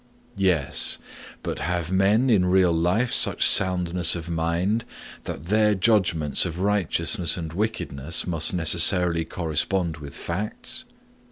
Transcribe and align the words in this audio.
Yes; 0.37 0.97
but 1.43 1.59
have 1.59 1.91
men 1.91 2.27
in 2.27 2.47
real 2.47 2.71
life 2.71 3.13
such 3.13 3.47
soundness 3.47 4.15
of 4.15 4.31
mind 4.31 4.83
that 5.25 5.43
their 5.43 5.75
judgments 5.75 6.43
of 6.43 6.57
righteousness 6.59 7.37
and 7.37 7.53
wickedness 7.53 8.25
must 8.25 8.51
necessarily 8.51 9.25
correspond 9.25 9.97
with 9.97 10.17
facts? 10.17 10.85